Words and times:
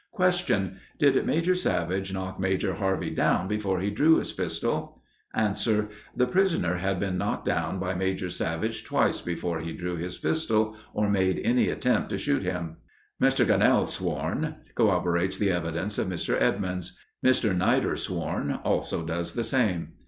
Question—Did 0.13 1.27
Major 1.27 1.53
Savage 1.53 2.11
knock 2.11 2.39
Major 2.39 2.73
Harvey 2.73 3.11
down 3.11 3.47
before 3.47 3.79
he 3.79 3.91
drew 3.91 4.15
his 4.17 4.31
pistol? 4.33 4.99
Answer—The 5.35 6.25
prisoner 6.25 6.77
had 6.77 6.99
been 6.99 7.19
knocked 7.19 7.45
down 7.45 7.77
by 7.77 7.93
Major 7.93 8.31
Savage 8.31 8.83
twice 8.83 9.21
before 9.21 9.59
he 9.59 9.73
drew 9.73 9.97
his 9.97 10.17
pistol, 10.17 10.75
or 10.95 11.07
made 11.07 11.39
any 11.43 11.69
attempt 11.69 12.09
to 12.09 12.17
shoot 12.17 12.41
him. 12.41 12.77
Mr. 13.21 13.45
Gonele 13.45 13.85
sworn—corroborates 13.87 15.37
the 15.37 15.51
evidence 15.51 15.99
of 15.99 16.07
Mr. 16.07 16.35
Edmunds. 16.41 16.97
Mr. 17.23 17.55
Knider 17.55 17.95
sworn, 17.95 18.53
also 18.63 19.05
does 19.05 19.33
the 19.33 19.43
same. 19.43 19.89